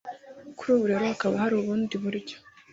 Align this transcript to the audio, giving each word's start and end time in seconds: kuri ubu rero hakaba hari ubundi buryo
kuri 0.57 0.69
ubu 0.75 0.85
rero 0.89 1.03
hakaba 1.11 1.35
hari 1.43 1.53
ubundi 1.57 1.95
buryo 2.03 2.35